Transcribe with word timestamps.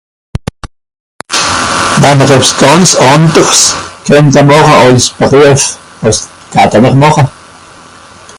Wann'r 2.03 2.33
ebbs 2.37 2.49
gànz 2.61 2.93
ànders 3.09 3.61
kennta 4.09 4.45
màcha 4.49 4.75
àls 4.87 5.11
Beruef, 5.21 5.69
wàs 6.03 6.25
datte-n-r 6.57 6.97
màcha. 7.05 7.29